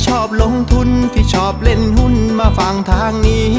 [0.00, 3.50] ที่ชอบลงทุนที่ชอบเล่นหุ้นมาฟังทางนี้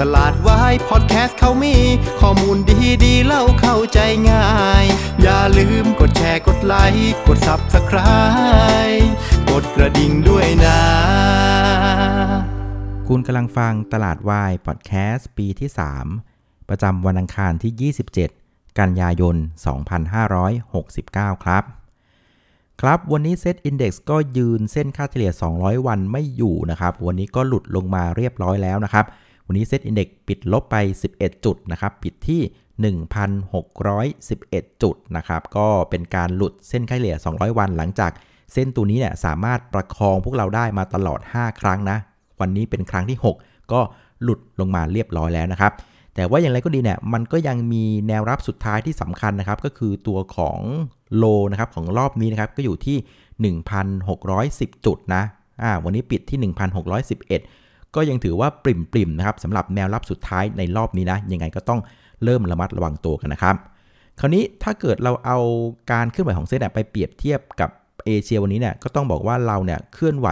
[0.00, 1.76] ตลาดวายพอดแคสต์เขามี
[2.20, 3.98] ข้อมูลดีดีเล่าเข้าใจ
[4.30, 4.48] ง่า
[4.82, 4.84] ย
[5.22, 9.06] อย่าลืมกดแชร์กดไลค์กด Subscribe
[9.50, 10.80] กดกระดิ่งด้วยนะ
[13.08, 15.70] คุณกำลังฟังตลาดวายพอดแคสต์ปีที่
[16.20, 17.92] 3 ประจำวันอังคารที่
[18.34, 19.36] 27 กันยายน
[20.60, 21.77] 2569 ครับ
[22.82, 29.04] ครับ วันนี้ SET Index ก็ยืนเส้นค่าเฉลี่ย 200 วันไม่อยู่นะครับ วันนี้ก็หลุดลงมาเรียบร้อยแล้วนะครับ
[29.46, 30.76] วันนี้ SET Index ปิดลบไป
[31.12, 32.42] 11 จุดนะครับ ปิดที่
[33.72, 38.10] 1,611 จุดนะครับ ก็เป็นการหลุดเส้นค่าเฉลี่ย 200 วันหลังจาก
[38.52, 41.98] เส้นตัวนี้เนี่ยสามารถประคองพวกเราได้มาตลอด 5 ครั้งนะ
[42.40, 43.80] วันนี้เป็นครั้งที่ 6 ก็
[44.22, 45.72] หลุดลงมาเรียบร้อยแล้วนะครับ
[46.18, 50.58] แต่ว่าอย่างไรก็ดีเนี่ยมันก็ยังมีแนวรับสุดท้ายที่สำคัญนะครับ ก็คือตัวของ
[51.16, 53.54] low นะครับของรอบนี้นะครับก็อยู่ที่
[54.74, 55.22] 1,610 จุดนะ
[55.62, 56.52] อ่าวันนี้ปิดที่
[57.16, 61.80] 1,611 ก็ยังถือว่าปริ่มๆนะครับสำหรับแนวรับสุดท้ายในรอบนี้นะยังไงก็ต้อง
[62.24, 63.56] เริ่มระมัดระวังตัวกันนะครับ
[64.20, 65.38] คราวนี้ถ้าเกิดเราเอา
[65.92, 67.70] การเคลื่อนไหวของเซตไปเปรียบเทียบกับ
[68.06, 70.28] เอเชียวันนี้เนี่ยก็ต้องบอกว่าเราเนี่ยเคลื่อนไหว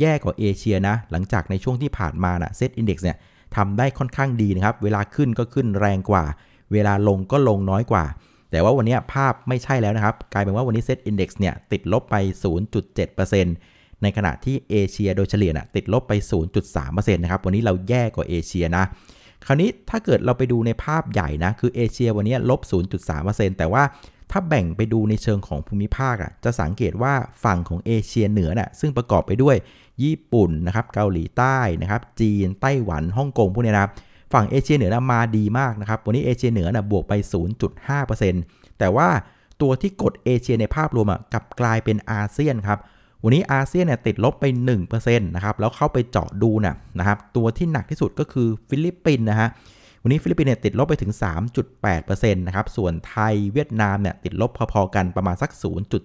[0.00, 3.16] แย่กว่าเอเชียนะหลังจากในช่วงที่ผ่านมานะเซตอินดี x เนี่ย
[3.56, 6.24] ทำได้ค่อนข้างดีนะครับ เวลาขึ้นก็ขึ้นแรงกว่า
[6.72, 8.04] เวลาลงก็ลงน้อยกว่า
[8.50, 12.16] แต่ว่าวันนี้ภาพไม่ใช่แล้วนะครับ กลายเป็นว่าวันนี้เซตอินดี x เนี่ยติดลบไป
[12.90, 16.12] 0.7%ในขณะที่เอเชียโดยเฉลี่ยนะติดลบไป
[16.64, 18.84] 0.3%นะครับ วันนี้เราแย่กว่าเอเชียนะ
[19.46, 22.60] คราวนี้ถ้าเกิดเราไปดูในภาพใหญ่นะ คือเอเชียวันนี้ลบ
[23.10, 23.82] 0.3%แต่ว่า
[24.32, 29.56] ถ้าแบ่งไปดูในเชิงของภูมิภาคอะ จะสังเกตว่าฝั่งของเอเชียเหนือน่ะ ซึ่งประกอบไปด้วย
[30.02, 33.92] ญี่ปุ่นนะครับเกาหลีใต้นะครับจีนไต้หวันฮ่องกงพวกนี้นะครับ
[34.32, 37.12] ฝั่งเอเชียเหนือนะมาดีมากนะครับวันนี้เอเชียเหนือนะบวกไป
[37.96, 39.08] 0.5%แต่ว่า
[39.62, 42.78] ตัวที่กดเอเชียในภาพรวมอะกลับกลายเป็นอาเซียนครับ
[43.24, 44.44] วันนี้อาเซียนเนี่ยติดลบไป
[44.86, 49.48] 1%นะครับแล้วเข้าไปเจาะดูนะนะครับตัวที่หนักที่สุดก็คือฟิลิปปินส์นะฮะ
[50.02, 51.12] วันนี้ฟิลิปปินส์เนี่ยติดลบไปถึง
[51.72, 55.50] 3.8%นะครับส่วนไทยเวียดนามเนี่ยติดลบพอๆกันประมาณสัก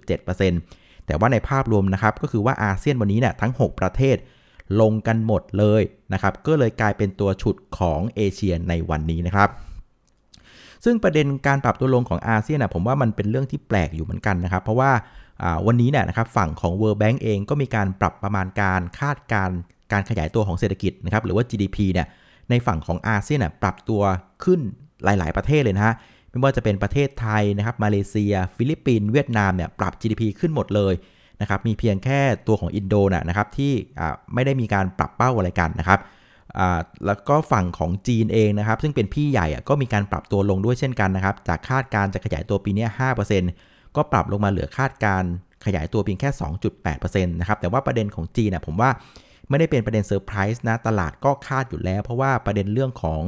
[0.01, 4.17] 0.7% แต่ว่าในภาพรวมนะครับก็คือว่าอาเซียนวันนี้เนี่ยทั้ง 6 ประเทศ
[4.81, 5.81] ลงกันหมดเลย
[6.13, 9.49] นะครับก็เลยกลายเป็นตัวฉุดของเอเชียในวันนี้นะครับ
[10.85, 14.91] ซึ่งประเด็นการปรับตัวลงของอาเซียนนะผมว่ามันเป็นเรื่องที่แปลกอยู่เหมือนกันนะครับ เพราะว่า
[15.67, 19.49] วันนี้เนี่ยนะครับฝั่งของ World Bank เองก็มีการปรับประมาณการคาดการ
[19.91, 22.07] การขยายตัวของเศรษฐกิจนะครับหรือว่า GDP เนี่ย
[22.49, 24.01] ในฝั่งของอาเซียนน่ปรับตัว
[24.43, 24.59] ขึ้น
[25.03, 25.95] หลาย ๆ ประเทศเลยนะฮะ
[26.31, 30.93] ไม่ว่าจะเป็นประเทศไทยนะครับมาเลเซีย ฟิลิปปินส์เวียดนามเนี่ยปรับ GDP ขึ้นหมดเลย
[31.41, 33.73] นะครับมีเพียงแค่ตัวของอินโดนะนะครับที่
[34.33, 35.99] ไม่ได้มีการปรับเป้าอะไรกันนะครับ
[37.05, 42.85] แล้วก็ฝั่งของจีนเองนะครับ ซึ่งเป็นพี่ใหญ่ก็มีการปรับตัวลงด้วยเช่นกันนะครับ จากคาดการจะขยายตัวปีนี้
[43.41, 45.23] 5%ก็ปรับลงมาเหลือคาดการ
[45.65, 46.29] ขยายตัวเพียงแค่
[46.79, 48.89] 2.8%นะครับ แต่ว่าประเด็นของจีนนะผมว่า
[49.49, 53.21] ไม่ได้เป็นประเด็นเซอร์ไพรส์นะ ตลาดก็คาดอยู่แล้ว เพราะว่าประเด็นเรื่องของ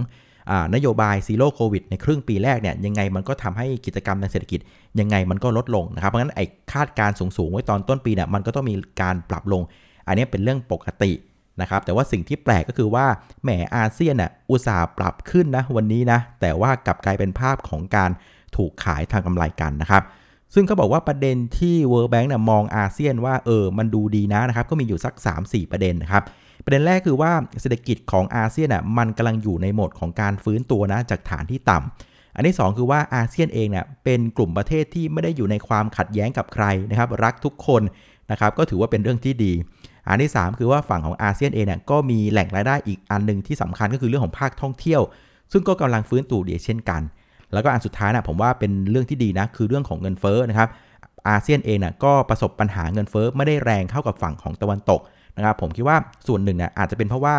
[0.76, 4.60] นโยบาย Zero COVID ในครึ่งปีแรกเนี่ยยังไงมันก็ทำให้กิจกรรมทางเศรษฐกิจ
[5.00, 9.62] ยังไงมันก็ลดลงนะครับ เพราะงั้นไอ้คาดการสูงๆไว้ตอนต้นปีเนี่ยมันก็ต้องมีการปรับลง
[10.08, 11.12] อันนี้เป็นเรื่องปกติ
[11.62, 13.06] นะครับแต่ว่าสิ่งที่แปลกก็คือว่า
[13.44, 18.12] แหมอาเซียนน่ะอุตสาห์ปรับขึ้นนะวันนี้นะแต่ว่ากลับกลายเป็นภาพของการ
[18.56, 20.04] ถูกขายทางกำไรกันนะครับ
[20.54, 26.24] ซึ่งเขาบอกว่าประเด็นที่ World Bank นะมองอาเซียนว่าเออมันดูดีนะนะครับก็มีอยู่สัก 3-4 ประเด็นนะครับ
[26.64, 27.32] ประเด็นแรกคือว่า
[27.62, 37.82] เศรษฐกิจของอาเซียนอะมันกำลังอยู่ในโหมดของการฟื้นตัวนะจากฐานที่ต่ำอันที่ 2 คือว่าอาเซียนเองเนี่ยเป็นกลุ่มประเทศที่ไม่ได้อยู่ในความขัดแย้งกับใครนะครับรักทุกคน
[38.32, 39.54] นะครับก็ถือว่าเป็นเรื่องที่ดี
[40.08, 45.02] อันที่ 3 คือว่าฝั่งของอาเซียนเองเนี่ยก็มีแหล่งรายได้อีกอันหนึ่งที่สำคัญก็คือเรื่องของภาคท่องเที่ยว
[45.52, 47.02] ซึ่งก็กำลังฟื้นตัวดีเช่นกัน
[47.54, 50.70] แล้วก็อันสุดท้ายนะผมว่าเป็นเรื่องที่ดีนะคือเรื่องของเงินเฟ้อนะครับ
[51.30, 55.02] อาเซียนเองนะก็ประสบปัญหาเงินเฟ้อไม่ได้แรงเท่ากับฝั่งของตะวันตก
[55.38, 57.36] นะครับผมคิดว่าส่วนหนึ่งเนี่ยอาจจะเป็นเพราะว่า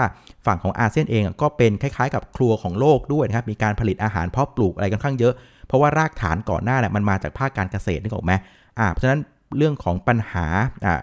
[0.47, 5.35] ฝั่งของอาเซียนเองก็เป็นคล้ายๆ กับครัวของโลกด้วยนะครับมีการผลิตอาหารเพาะปลูกอะไรกันข้างเยอะ
[5.67, 8.33] เพราะว่ารากฐานก่อนหน้าเนี่ยมันมาจากภาคการเกษตรนึกออกไหม
[8.79, 9.21] อ่าเพราะฉะนั้น
[9.57, 10.47] เรื่องของปัญหา
[10.87, 11.01] อ่า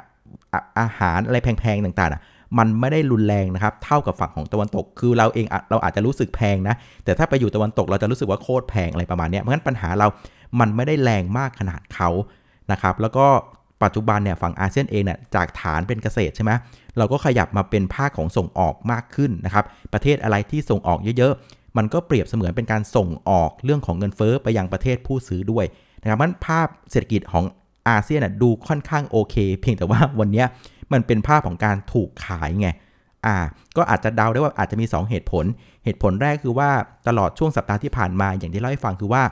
[0.79, 10.07] อาหารอะไรแพงๆต่างๆมันไม่ได้รุนแรงนะครับ เท่ากับฝั่งของตะวันตก คือเราเองเราอาจจะรู้สึกแพงนะ แต่ถ้าไปอยู่ตะวันตกเราจะรู้สึกว่าโคตรแพงอะไรประมาณนี้เพราะฉะนั้นปัญหาเรา
[10.59, 12.09] มันไม่ได้แรงมากขนาดเขา
[12.71, 13.25] นะครับ แล้วก็
[13.83, 16.51] ปัจจุบันเนี่ยฝั่งอาเซียนเองเนี่ยจากฐานเป็นเกษตรใช่ไหม
[16.97, 25.65] เราก็ขยับมาเป็นภาคของส่งออกมากขึ้นนะครับ ประเทศอะไรที่ส่งออกเยอะๆ มันก็เปรียบเสมือนเป็นการส่งออกเรื่องของเงินเฟ้อไปยังประเทศผู้ซื้อด้วย
[26.01, 27.43] นะครับมันภาพเศรษฐกิจของ
[27.89, 30.43] อาเซียนดูค่อนข้างโอเค เพียงแต่ว่าวันนี้
[30.93, 32.69] มันเป็นภาพของการถูกขายไง
[33.25, 33.37] อ่า
[33.77, 35.45] ก็อาจจะเดาได้ว่าอาจจะมี 2 เหตุผล
[35.85, 36.69] เหตุผลแรกคือว่า
[37.07, 39.23] ตลอดช่วงสัปดาห์ที่ผ่านมาอย่างที่เล่าให้ฟังคือว่า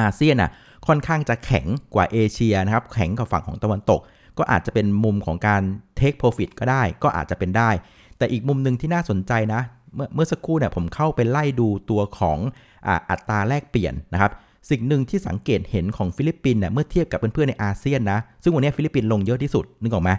[0.00, 0.50] อาเซียนอะ
[0.86, 4.00] ค่อนข้างจะแข็งกว่าเอเชียนะครับ แข็งกว่าฝั่งของตะวันตก
[4.38, 5.62] ก็อาจจะเป็นมุมของการ
[5.98, 7.70] take profit ก็ได้ ก็อาจจะเป็นได้
[8.18, 9.62] แต่อีกมุมหนึ่งที่น่าสนใจนะ
[9.94, 12.38] เมื่อเมื่อสักครู่เนี่ยผมเข้าไปไล่ดูตัวของ
[12.86, 14.32] ออัตราแลกเปลี่ยนนะครับ
[14.70, 20.10] สิ่งหนึ่งที่สังเกตเห็นของฟิลิปปินส์เนี่ยเมื่อเทียบกับเพื่อนๆในอาเซียนนะ ซึ่งวันนี้ฟิลิปปินส์ลงเยอะที่สุดนึกออกไหม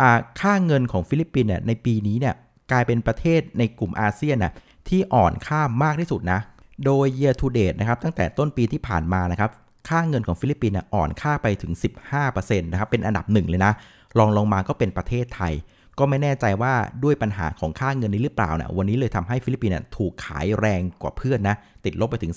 [0.00, 0.08] อ่า
[0.40, 2.34] ค่าเงินของฟิลิปปินส์เนี่ยในปีนี้เนี่ย
[2.72, 4.52] กลายเป็นประเทศในกลุ่มอาเซียนน่ะ
[4.88, 6.40] ที่อ่อนค่ามากที่สุดนะ
[6.84, 9.50] โดย year to date นะครับตั้งแต่ต้นปีที่ผ่านมานะครับ
[9.88, 11.72] ค่าเงินของฟิลิปปินส์อ่อนค่าไปถึง
[12.18, 13.72] 15%นะครับเป็นอันดับหนึ่งเลยนะ
[14.18, 15.54] รองลงมาก็เป็นประเทศไทย
[15.98, 16.74] ก็ไม่แน่ใจว่า
[17.04, 22.34] ด้วยปัญหาของค่าเงินนี้หรือเปล่านะวันนี้เลยทำให้ฟิลิปปินส์ถูกขายแรงกว่าเพื่อนนะติดลบไปถึง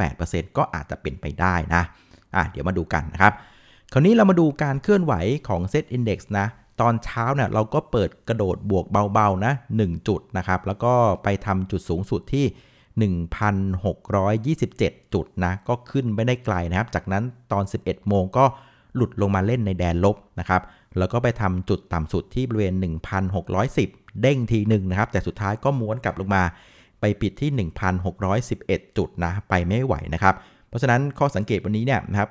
[0.00, 1.82] 3.8%ก็อาจจะเป็นไปได้นะ
[2.36, 3.32] อะเดี๋ยวมาดูกันนะครับ
[3.92, 5.14] คราวนี้เรามาดูการเคลื่อนไหว
[5.48, 6.46] ของ SET Index นะ
[6.80, 10.92] ตอนเช้าเนี่ยเราก็เปิดกระโดดบวกเบาๆนะ1จุดนะครับแล้วก็
[11.22, 12.46] ไปทำจุดสูงสุดที่
[12.98, 18.44] 1,627 จุดนะ ก็ขึ้นไม่ได้ไกลนะครับ จากนั้นตอน 11 โมงก็
[18.94, 20.62] หลุดลงมาเล่นในแดนลบนะครับ
[20.98, 22.74] แล้วก็ไปทำจุดต่ำสุดที่บริเวณ
[23.48, 26.42] 1,610 เด้งทีหนึ่งนะครับ แต่สุดท้ายก็ม้วนกลับลงมา
[27.00, 27.50] ไปปิดที่
[28.28, 30.34] 1,611 จุดนะ ไปไม่ไหวนะครับ
[30.68, 32.30] เพราะฉะนั้นข้อสังเกตวันนี้เนี่ยนะครับ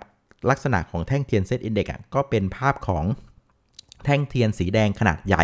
[0.49, 3.03] ลักษณะของแท่งเทียนเซตอินเด็กก็เป็นภาพของ
[4.05, 5.43] แท่งเทียนสีแดงขนาดใหญ่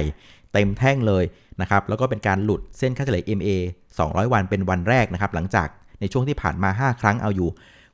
[0.55, 1.23] เต็มแท่งเลย
[1.61, 3.49] นะครับแล้วก็เป็นการหลุดเส้นค่าเฉลี่ย MA
[3.91, 5.67] 200 วันเป็นวันแรกนะครับหลังจาก
[5.99, 7.49] ในช่วงที่ผ่านมา 5 ครั้งเอาอยู่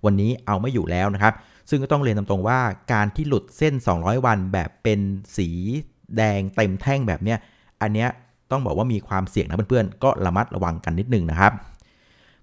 [0.05, 1.33] วันนี้เอาไม่อยู่แล้วนะครับ
[1.69, 2.59] ซึ่งก็ต้องเรียนตรงๆว่า
[2.93, 4.99] การที่หลุดเส้น 200 วันแบบเป็น
[5.37, 5.49] สี
[6.17, 7.37] แดงเต็มแท่งแบบเนี้ย
[7.81, 8.09] อันเนี้ย
[8.51, 11.51] ต้องบอกว่ามีความเสี่ยงนะเพื่อนๆ ก็ระมัดระวังกันนิดนึงนะครับ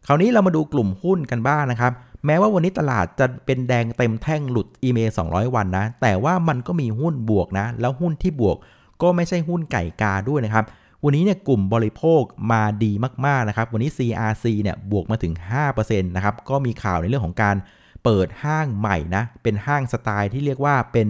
[0.06, 1.93] คราวนี้เรามาดูกลุ่มหุ้นกันบ้างนะครับ
[2.26, 8.56] แม้ว่าวันนี้ตลาดจะเป็นแดงเต็มแท่งหลุด EMA 200 วันนะ แต่ว่ามันก็มีหุ้นบวกนะ แล้วหุ้นที่บวก
[9.03, 10.65] ก็ไม่ใช่หุ้นไก่กาด้วยนะครับ
[11.05, 12.23] วันนี้เนี่ยกลุ่มบริโภค
[12.53, 12.93] มาดี
[13.27, 15.35] มากๆนะครับ วันนี้ CRC เนี่ยบวกมาถึง
[15.71, 17.56] 5%นะครับ ก็มีข่าวในเรื่องของการ
[18.05, 21.09] เปิดห้างใหม่นะ เป็นห้างสไตล์ที่เรียกว่าเป็น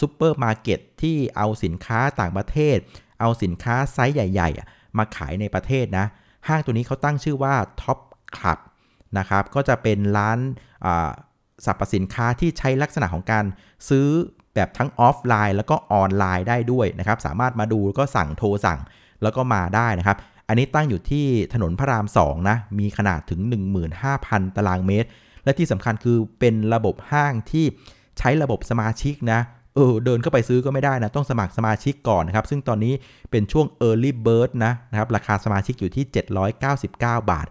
[0.00, 2.76] ซูเปอร์มาร์เก็ตที่เอาสินค้าต่างประเทศ
[3.20, 6.06] เอาสินค้าไซส์ใหญ่ ๆ มาขายในประเทศนะ
[6.48, 7.98] ห้างตัวนี้เขาตั้งชื่อว่า Top
[8.36, 8.58] Club
[9.18, 10.38] นะครับ ก็จะเป็นร้าน
[11.64, 13.44] สรรพสินค้าที่ใช้ลักษณะของการ
[13.88, 14.08] ซื้อ
[14.54, 18.80] แบบทั้งออฟไลน์แล้วก็ออนไลน์ได้ด้วยนะครับ สามารถมาดูแล้วก็สั่งโทรสั่ง
[19.22, 20.16] แล้วก็มาได้นะครับ
[20.48, 23.40] อันนี้ตั้งอยู่ที่ถนนพระราม 2 นะ มีขนาดถึง
[23.98, 25.08] 15,000 ตารางเมตร
[25.44, 27.64] และที่สำคัญคือเป็นระบบห้างที่
[28.18, 29.40] ใช้ระบบสมาชิกนะ
[29.74, 32.94] เออเดินเข้าไปซื้อก็ไม่ได้นะ ต้องสมัครสมาชิกก่อนนะครับ ซึ่งตอนนี้
[33.30, 36.04] เป็นช่วง Early Bird นะนะครับ ราคาสมาชิกอยู่ที่
[36.68, 37.46] 799 บาท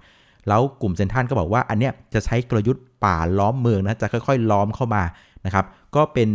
[0.47, 5.04] แล้วกลุ่มเซ็นทรัลก็บอกว่าอันเนี้ยจะใช้กลยุทธ์ป่าล้อมเมืองนะ จะค่อยๆ ล้อมเข้ามา
[5.45, 5.65] นะครับ
[5.95, 6.30] ก็เป็น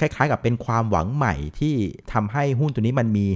[0.00, 1.74] คล้ายๆ กับเป็นความหวังใหม่ที่
[2.12, 3.26] ทำให้หุ้นตัวนี้มันมี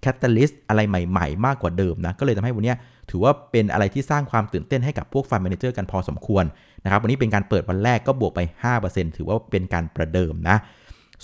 [0.00, 2.74] แคตตาลิสต์อะไรใหม่ ๆ มากกว่าเดิมนะ ก็เลยทำให้วันนี้
[3.10, 6.44] ถือว่าเป็นอะไรที่สร้างความตื่นเต้นให้กับพวกฟัน d ม a นเจอร์กันพอสมควร
[6.84, 8.40] นะครับ วันนี้เป็นการเปิดวันแรกก็บวกไป
[8.78, 10.56] 5%ถือว่าเป็นการประเดิมนะ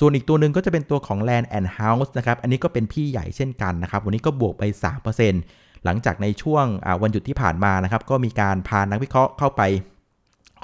[0.01, 4.65] ส่วนอีกตัวหนึ่งก็จะเป็นตัวของ Land and House นะครับ อันนี้ก็เป็นพี่ใหญ่เช่นกันนะครับ วันนี้ก็บวกไป
[5.25, 6.65] 3%หลังจากในช่วง
[7.03, 9.63] วันหยุดที่ผ่านมานะครับ ก็มีการพานักวิเคราะห์เข้าไป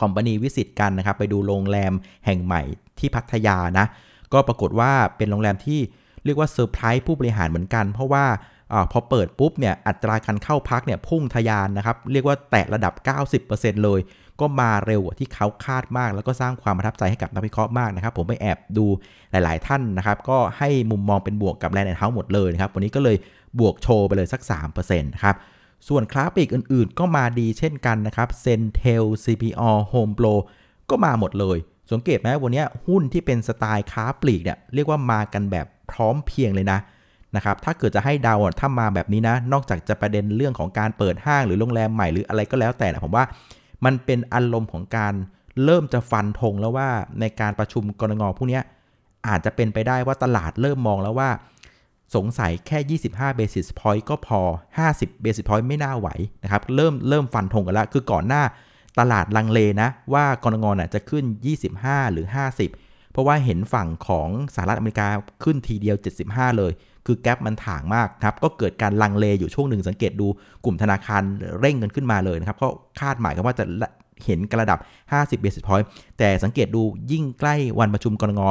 [0.00, 1.92] company visit กันนะครับ ไปดูโรงแรม
[2.26, 2.62] แห่งใหม่
[3.00, 3.86] ที่พัทยานะ
[4.32, 5.80] ก็ปรากฏว่าเป็นโรงแรมที่
[6.24, 8.24] เรียกว่าเซอร์ไพรส์ผู้บริหารเหมือนกัน เพราะว่า
[8.72, 12.94] อพอเปิดปุ๊บเนี่ยอัตราการเข้าพักเนี่ยพุ่งทะยานนะครับเรียกว่าแตะระดับ
[13.42, 14.00] 90%เลย
[14.40, 18.86] ก็มาเร็วกว่าที่เขาคาดมาก แล้วก็สร้างความประทับใจให้กับนักวิเคราะห์มากนะครับ ผมไปแอบดู
[19.30, 23.16] หลาย ๆ ท่านนะครับ ก็ให้มุมมองเป็นบวกกับ Land and House หมดเลยนะครับวันนี้ก็เลย
[23.58, 24.40] บวกโชว์ไปเลยสัก
[24.72, 25.36] 3%นะครับ
[25.88, 30.34] ส่วนค้าปลีกอื่น ๆ ก็มาดีเช่นกันนะครับ CENTEL CPALL HomePro
[30.90, 31.58] ก็มาหมดเลย
[31.92, 36.78] สังเกตไหมวันนี้หุ้นที่เป็นสไตล์ค้าปลีกเนี่ยเรียกว่ามากันแบบพร้อมเพรียงเลยนะ
[37.36, 43.24] นะครับถ้าเกิดจะให้เดาถ้ามาแบบนี้นะ นอกจากจะประเด็นเรื่องของการเปิดห้างหรือโรงแรมใหม่หรืออะไรก็แล้วแต่นะผมว่า
[43.84, 45.14] มันเป็นอารมณ์ของการ
[45.64, 46.88] เริ่มจะฟันธงแล้วว่า
[47.20, 48.60] ในการประชุมกรงงพวกนี้
[49.26, 51.30] อาจจะเป็นไปได้ว่าตลาดเริ่มมองแล้วว่า
[52.14, 54.40] สงสัยแค่ 25 basis point ก็พอ
[54.78, 56.08] 50 basis point ไม่น่าไหว
[56.42, 58.42] นะครับ เริ่มเริ่มฟันธงกันแล้วคือก่อนหน้า
[58.98, 61.24] ตลาดลังเลนะว่ากรงงจะขึ้น
[61.68, 62.26] 25 หรือ
[62.70, 65.08] 50 เพราะว่าเห็นฝั่งของสหรัฐอเมริกา
[65.44, 66.72] ขึ้นทีเดียว 75 เลย
[67.06, 70.26] คือแกลบมันถ่างมากครับ ก็เกิดการลังเลอยู่ช่วงหนึ่งสังเกตดู
[70.64, 71.22] กลุ่มธนาคาร
[71.60, 72.68] เร่งกันขึ้นมาเลยนะครับก็
[73.00, 73.64] คาดหมายกันว่าจะ
[74.24, 74.78] เห็นกระดับ
[75.10, 75.86] 50 basis point
[76.18, 78.42] แต่สังเกตดูยิ่งใกล้วันประชุมกรงง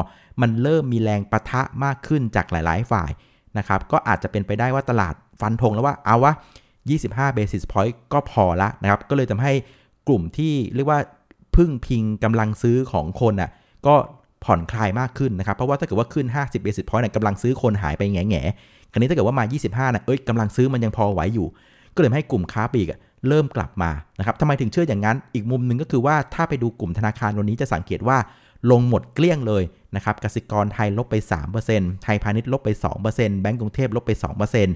[0.42, 3.10] มันเริ่มมีแรงประทะมากขึ้นจากหลาย ๆ ฝ่าย
[3.58, 6.34] นะครับ ก็อาจจะเป็นไปได้ว่าตลาดฟันธงแล้วว่าเอาวะ
[6.86, 9.54] 25 basis point ก็พอละนะครับ ก็เลยทำให้
[10.08, 11.00] กลุ่มที่เรียกว่า
[11.56, 13.50] พึ่งพิงกำลังซื้อของคนอะ
[13.88, 13.96] ก็
[14.44, 18.42] ผ่อนคลายมากขึ้นนะครับ เพราะว่าถ้าเกิดว่าขึ้น 50 basis point เนี่ยกำลังซื้อคนหายไปแง่แง่
[18.92, 21.48] คราวนี้ถ้าเกิดว่ามา 25นะเอ้ยกำลังซื้อมันยังพอไหวอยู่
[21.96, 22.88] ก็เลยให้กลุ่มค้าปลีก
[23.28, 28.18] เริ่มกลับมานะครับทำไมถึงเชื่ออย่างนั้น อีกมุมหนึ่งก็คือว่าถ้าไปดูกลุ่มธนาคารวันนี้จะสังเกตว่า
[28.72, 29.64] ลงหมดเกลี้ยงเลย
[29.96, 31.16] นะครับกสิกรไทยลบไป
[31.60, 32.70] 3%ไทยพาณิชย์ลบไป
[33.06, 34.12] 2%แบงก์กรุงเทพลบไป
[34.44, 34.68] 2%น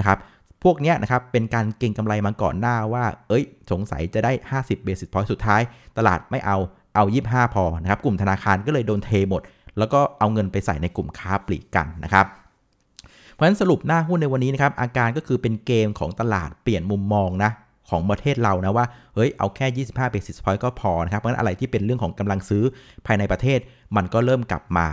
[0.00, 0.18] ะครับ
[0.64, 5.60] พวกนี้นะครับเป็นการเก็งกำไรมาก่อนหน้าว่า เอ้ย สงสัยจะได้ 50 basis point สุดท้าย
[5.98, 6.56] ตลาดไม่เอา
[6.94, 9.42] เอา 25 พอนะครับกลุ่มธนาคารก็เลยโดนเทหมด
[9.78, 12.26] แล้วก็เอาเงินไปใส่ในกลุ่มค้าปลีกกันนะครับ
[13.32, 17.50] เพราะฉะนั้นสรุปหน้าหุ้นในวันนี้นะครับอาการก็คือเป็นเกมของตลาดเปลี่ยนมุมมองนะ
[17.90, 22.64] ของประเทศเรานะว่า เฮ้ย เอาแค่ 25 basis point ก็พอนะครับ เพราะฉะนั้นอะไรที่เป็นเรื่องของกำลังซื้อ
[23.06, 23.58] ภายในประเทศ
[23.96, 24.86] มันก็เริ่มกลับมา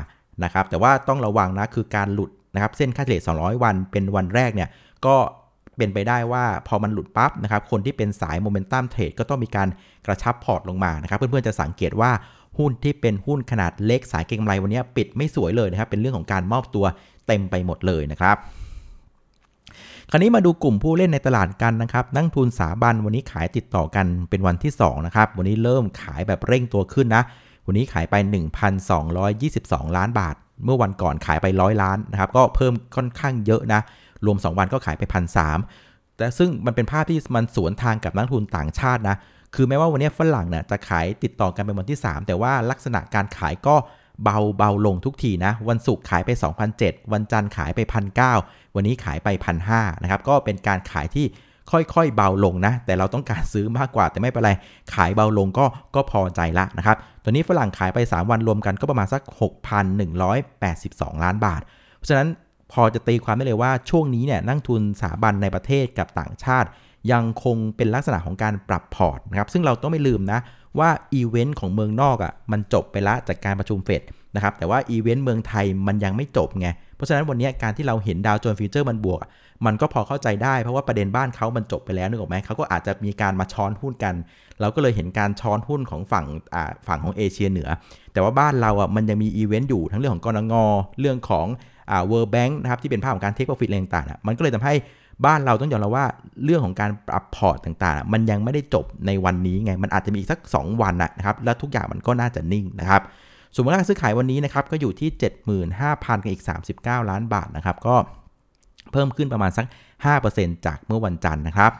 [0.43, 4.69] นะครับ แต่ว่าต้องระวังนะ คือการหลุดนะครับ เส้นค่าเฉลี่ย200 วันเป็นวันแรกเนี่ย
[5.05, 5.15] ก็
[5.77, 9.67] เป็นไปได้ว่าพอมันหลุดปั๊บนะครับคนที่เป็นสายโมเมนตัมเทรดก็ต้องมีการ
[10.05, 12.11] กระชับพอร์ตลงมานะครับเพื่อนๆจะสังเกตว่า
[12.57, 16.85] หุ้นที่เป็นหุ้นขนาดเล็กสายเก็งกำไรวันนี้ปิดไม่สวยเลยนะครับเป็นเรื่องของการมอบตัว
[17.27, 18.37] เต็มไปหมดเลยนะครับ
[20.11, 27.23] คราวนี้มาดูกลุ่มผู้เล่นในตลาดกันนะครับนักทุนสาบันวันนี้ขายติดต่อกันเป็นวันที่2นะครับวันนี้เริ่มขายแบบเร่งตัวขึ้นนะ
[27.67, 28.15] วันนี้ขายไป
[28.85, 33.81] 1,222 ล้านบาท เมื่อวันก่อนขายไป 100 ล้านนะครับก็เพิ่มค่อนข้างเยอะนะ
[34.25, 35.39] รวม 2 วันก็ขายไปพันส
[36.17, 39.17] แต่ซึ่งมันเป็นภาพที่มันสวนทางกับนักทุนต่างชาตินะ
[39.55, 43.75] คือแม้ว่าวันนี้ฝรั่งนี่ยจะขายติดต่อกันเป็นวันที่ 3 แต่ว่าลักษณะการขายก็
[44.23, 46.29] เบาเบาลงทุกทีนะ วันศุกร์ขายไป
[46.71, 47.79] 2,007 วันจันทร์ขายไป
[48.27, 49.27] 1,009 วันนี้ขายไป
[49.65, 51.25] 1,005นะครับ ก็เป็นการขายที่
[51.71, 54.51] ค่อยๆ เบาลงนะ แต่เราต้องการซื้อมากกว่า แต่ไม่เป็นไร
[54.93, 55.65] ขายเบาลงก็
[55.95, 59.21] ก็พอใจละนะครับตัวนี้ฝรั่งขายไป 3 วันรวมกันก็ประมาณสัก
[60.03, 61.61] 6,182 ล้านบาท
[61.95, 62.27] เพราะฉะนั้น
[62.71, 66.69] พอจะตีความได้เลยว่าช่วงนี้เนี่ยนักลงทุนสถาบันในประเทศกับต่างชาติ
[67.11, 70.39] ยังคงเป็นลักษณะของการปรับพอร์ตนะครับซึ่งเราต้องไม่ลืมนะ
[70.79, 74.01] ว่าอีเวนต์ของเมืองนอกอะ่ะมันจบไปละจากการประชุมเฟด
[74.35, 79.19] นะครับแต่ว่าอีเวนต์เมืองไทยมันยังไม่จบไง เพราะฉะนั้นวันนี้การที่เราเห็นดาวโจนส์ future มันบวก
[79.65, 84.15] มันก็พอเข้าใจได้เพราะว่าประเด็นบ้านเขามันจบไปแล้วนึกออกไหมเขาก็อาจจะมีการมาช้อนหุ้นกัน
[84.59, 86.25] เราก็เลยเห็นการช้อนหุ้นของฝั่ง
[86.87, 87.69] ฝั่งของเอเชียเหนือ
[88.13, 90.55] แต่ว่าบ้านเราอะมันยังมีอีเวนต์อยู่ทั้งเรื่องของกนง
[90.99, 91.47] เรื่องของ
[92.07, 94.73] World Bank นะครับที่เป็นภาพของการ take profit อะไรต่างๆมันก็เลยทำให้
[95.25, 96.05] บ้านเราต้องยอมรับว่า
[96.43, 103.01] เรื่องของการปรับพอร์ตต่างๆ มันยังไม่ได้จบในวันนี้ไง มันอาจจะมีอีกสัก 2 วันนะครับแล้วทุกอย่างมันก็น่าจะนิ่งนะครับ
[103.53, 106.43] ส่วนมูลค่าซื้อขายวันนี้นะครับก็อยู่ที่ 75,000กับอีก
[106.75, 107.95] 39 ล้านบาทนะครับก็
[108.91, 109.65] เพิ่มขึ้นประมาณสัก
[110.15, 111.71] 5%จากเมื่อวันจันทร์นะครับ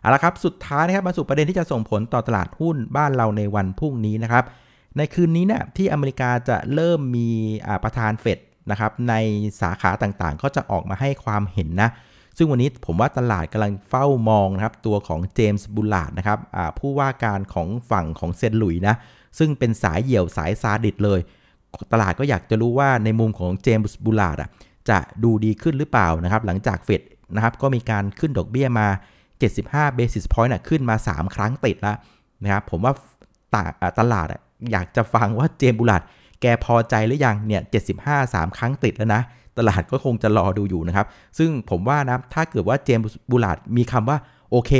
[0.00, 4.44] เอาละครับสุดท้ายนะครับมาสู่ประเด็นที่จะส่งผลต่อตลาดหุ้นบ้านเราในวันพรุ่งนี้นะครับ
[4.96, 7.28] ในคืนนี้เนี่ยที่อเมริกาจะเริ่มมี
[7.84, 8.38] ประธานเฟด
[8.70, 9.14] นะครับใน
[9.60, 11.90] สาขาต่างๆ ก็จะออกมาให้ความเห็นนะ
[12.36, 16.38] ซึ่งวันนี้ผมว่าตลาดกำลังเฝ้ามองนะครับตัวของเจมส์บูลาดนะครับ
[16.78, 18.94] ผู้ว่าการของฝั่งของเซนหลุยนะ
[19.38, 21.20] ซึ่งเป็นสายเหี่ยวสายซาดิสเลย
[21.92, 24.36] ตลาดก็อยากจะรู้ว่าในมุมของเจมส์บูลาด
[24.90, 27.02] จะดูดีขึ้นหรือเปล่านะครับ หลังจากเฟด
[27.34, 28.88] นะครับก็มีการขึ้นดอกเบี้ยมา
[29.42, 31.96] 75 basis point นะขึ้นมา 3 ครั้งติดแล้ว
[32.42, 32.92] นะครับผมว่า
[33.98, 34.26] ตลาด
[34.72, 36.02] อยากจะฟังว่าเจมส์บูลาด
[36.44, 37.62] แกพอใจหรือยังเนี่ย
[37.96, 39.22] 75 3 ครั้งติดแล้วนะ
[39.58, 41.06] ตลาดก็คงจะรอดูอยู่นะครับ
[41.38, 44.16] ซึ่งผมว่านะ ถ้าเกิดว่าเจมส์บูลาดมีคำว่า
[44.50, 44.72] โอเค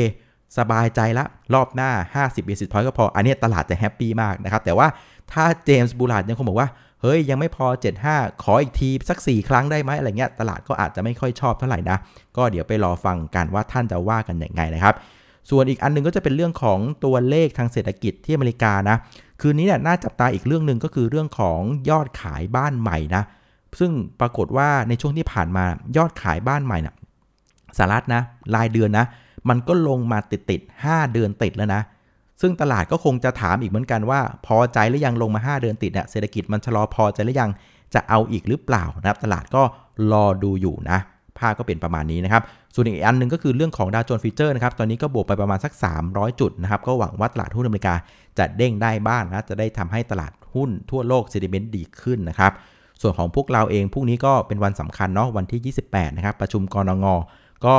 [0.59, 1.91] สบายใจละรอบหน้า
[2.27, 4.87] 50 basis point ก็พอ อันนี้ตลาดจะแฮปปี้มากนะครับ แต่ว่า
[5.33, 6.69] ถ้าเจมส์บูลาดยังคงบอกว่า
[7.03, 7.67] เฮ้ย ยังไม่พอ
[8.05, 11.97] 75 ขออีกทีสัก 4 ครั้งได้ไหมอะไรเงี้ย ตลาดก็อาจจะไม่ค่อยชอบเท่าไหร่นะ
[12.37, 14.95] ก็เดี๋ยวไปรอฟังกันว่าท่านจะว่ากันอย่างไงนะครับ
[15.51, 18.97] ส่วนอีกอันนึงก็จะเป็นเรื่องของตัวเลขทางเศรษฐกิจที่อเมริกานะ
[19.41, 21.61] คืนนี้เนี่ยน่าจับตาอีกเรื่องหนึ่งก็คือเรื่องของ
[21.91, 23.23] ยอดขายบ้านใหม่นะ
[23.79, 25.65] ซึ่งปรากฏว่าในช่วงที่ผ่านมา
[25.97, 26.95] ยอดขายบ้านใหม่นะ
[27.77, 28.23] สหรัฐนะ
[28.55, 29.07] รายเดือนนะ
[29.49, 31.83] มันก็ลงมาติดติด5เดือนติดแล้วนะ
[32.41, 37.51] ซึ่งตลาดก็คงจะถามอีกเหมือนกันว่า พอใจหรือยังลงมา 5 เดือนติดเนี่ยเศรษฐกิจมันชะลอพอใจหรือยัง
[37.95, 39.63] จะเอาอีกหรือเปล่านะครับตลาดก็
[40.13, 40.99] รอดูอยู่นะ
[41.39, 42.43] ภาพก็เป็นประมาณนี้นะครับ
[42.75, 45.73] ส่วนอีกอันนึงก็คือเรื่องของดาวโจนส์ฟิเจอร์นะครับ ตอนนี้ก็บวกไปประมาณสัก
[46.07, 47.95] 300 จุดนะครับ ก็หวังว่าตลาดหุ้นอเมริกา
[48.39, 52.53] จะเด้งได้บ้างนะ จะได้ทำให้ตลาดหุ้นทั่วโลกเซติเมนต์ดีขึ้นนะครับ
[53.03, 57.07] ส่วนของพวกเราเองพรุ่งนี้ก็เป็นวันสำคัญเนาะ วันที่ 28 นะครับ ประชุมกรงง
[57.67, 57.77] ก็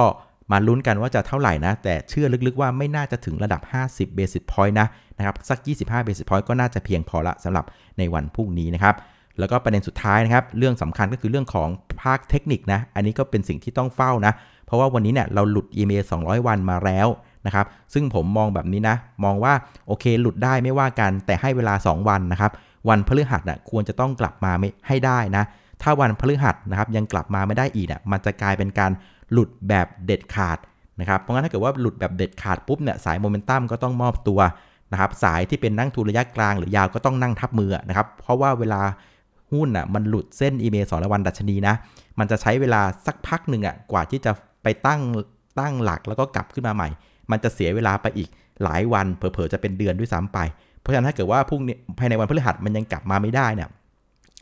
[0.51, 7.65] มาลุ้นกันว่าจะเท่าไหร่นะ แต่เชื่อลึกๆว่าไม่น่าจะถึงระดับ 50 basis point นะนะครับ สัก 25 basis point ก็น่าจะเพียงพอละสำหรับ
[7.97, 8.95] ในวันพรุ่งนี้นะครับ
[9.39, 11.69] แล้วก็ประเด็นสุดท้ายนะครับ เรื่องสำคัญก็คือเรื่องของ
[12.01, 14.33] ภาคเทคนิคนะ อันนี้ก็เป็นสิ่งที่ต้องเฝ้านะ
[14.65, 17.07] เพราะว่าวันนี้เนี่ยเราหลุด EMA 200 วันมาแล้ว
[17.45, 19.53] นะครับ ซึ่งผมมองแบบนี้นะ มองว่า
[19.87, 22.51] โอเคหลุดได้ไม่ว่ากัน แต่ให้เวลา 2 วันนะครับ
[22.89, 25.43] วันพฤหัสน่ะควรจะต้องกลับมาไม่ให้ได้นะ
[25.81, 28.91] ถ้าวันพฤหัสนะครับยังกลับมาไม่ได้อีกอะ มันจะกลายเป็นการ
[29.31, 30.57] หลุดแบบเด็ดขาด
[30.99, 34.39] นะครับ เพราะงั้นถ้าเกิดว่าหลุดแบบเด็ดขาดปุ๊บเนี่ยสายโมเมนตัมก็ต้องมอบตัว
[34.91, 38.81] นะครับ สายที่เป็นนั่งทุนระยะกลางหรือยาวก็ต้องนั่งทับมือนะครับ เพราะว่าเวลา
[39.51, 41.75] หุ้นอะมันหลุดเส้นอีเมลสองวันดัชนีนะ
[42.19, 44.31] มันจะใช้เวลาสักพักหนึ่งอะกว่าที่จะ
[44.63, 45.01] ไปตั้ง
[45.59, 46.89] ตั้งหลักแล้วก็กลับขึ้นมาใหม่
[47.31, 48.29] มันจะเสียเวลาไปอีก
[48.63, 50.39] หลายวันเผลอๆจะเป็นเดือนด้วยซ้ำไป
[50.79, 53.69] เพราะฉะนั้นถ้าเกิดว่าพรุ่งนี้ภายในวันพฤหัสมันยังกลับมาไม่ได้เนี่ย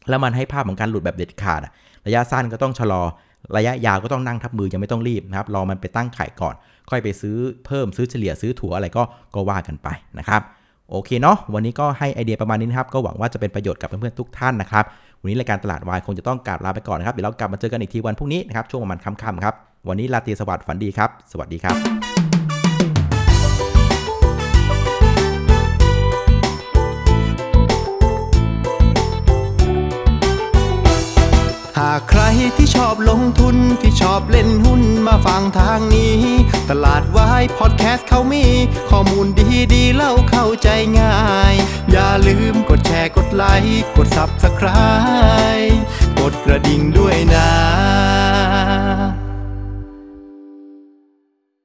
[0.09, 1.61] แล้วมันให้ภาพของการหลุดแบบเด็ดขาด
[2.05, 3.01] ระยะสั้นก็ต้องชะลอ
[3.57, 6.55] ระยะยาวก็ต้องนั่งทับมือยังไม่ต้องรีบนะครับรอมันไปตั้งไข่ก่อน
[6.89, 9.03] ค่อยไปซื้อเพิ่มซื้อเฉลี่ยซื้อถั่วอะไรก็
[9.35, 9.87] ก็ว่ากันไป
[10.19, 10.41] นะครับ
[10.95, 14.85] โอเคเนาะวันนี้ก็ให้ไอเดียประมาณนี้นะครับ ก็หวังว่าจะเป็นประโยชน์กับเพื่อนๆทุกท่านนะครับ
[15.21, 19.53] วันนี้รายการตลาดวายคงจะต้องกราบลาไปก่อนนะครับเดี๋ยวเรากลับมาเจอกันอีกทีวันพรุ่งนี้นะครับช่วงประมาณค่ำๆครับ
[19.89, 21.75] วันนี้ลาตรีสวัสดิ์ฝันดีครับ สวัสดีครับ
[31.79, 32.21] หากใคร
[32.57, 36.17] ที่ชอบลงทุนที่ชอบเล่นหุ้นมาฟังทางนี้
[36.69, 38.45] ตลาดวายพอดแคสต์ เขามี
[38.89, 41.15] ข้อมูลดีดีเล่าเข้าใจง่า
[41.53, 41.55] ย
[41.91, 45.77] อย่าลืมกดแชร์กดไลค์กด Subscribe
[46.19, 48.12] กดกระดิ่งด้วยนะ